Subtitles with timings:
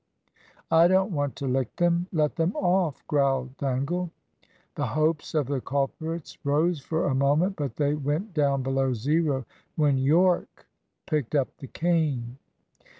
[0.71, 2.07] "I don't want to lick them.
[2.11, 4.09] Let them off," growled Dangle.
[4.73, 9.45] The hopes of the culprits rose for a moment, but they went down below zero
[9.75, 10.65] when Yorke
[11.05, 12.39] picked up the cane.